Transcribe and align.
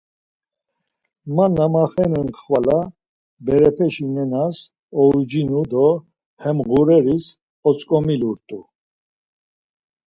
Mati 1.35 1.53
na 1.57 1.65
maxenen 1.73 2.29
xvala; 2.39 2.77
berepeşi 3.45 4.05
nenas 4.15 4.57
oucinu 5.01 5.61
do 5.71 5.87
hem 6.41 6.57
ğureris 6.69 7.25
otzǩomilurt̆u. 7.67 8.59